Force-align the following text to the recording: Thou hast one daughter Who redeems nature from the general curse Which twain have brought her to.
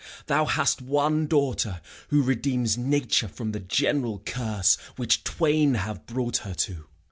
Thou 0.25 0.45
hast 0.45 0.81
one 0.81 1.27
daughter 1.27 1.79
Who 2.07 2.23
redeems 2.23 2.75
nature 2.75 3.27
from 3.27 3.51
the 3.51 3.59
general 3.59 4.17
curse 4.25 4.75
Which 4.95 5.23
twain 5.23 5.75
have 5.75 6.07
brought 6.07 6.37
her 6.37 6.55
to. 6.55 6.87